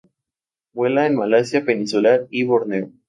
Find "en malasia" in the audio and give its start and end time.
1.05-1.63